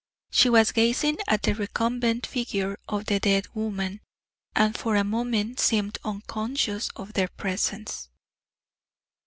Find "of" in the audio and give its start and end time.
2.89-3.05, 6.95-7.13